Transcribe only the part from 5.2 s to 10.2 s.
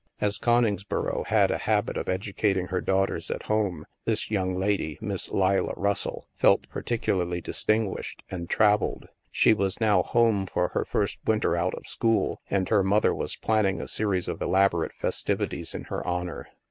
Leila Russell, felt particularly distinguished and" traveled." She was now